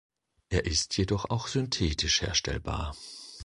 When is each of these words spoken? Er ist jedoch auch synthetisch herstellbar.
Er 0.49 0.65
ist 0.65 0.97
jedoch 0.97 1.29
auch 1.29 1.45
synthetisch 1.45 2.23
herstellbar. 2.23 2.95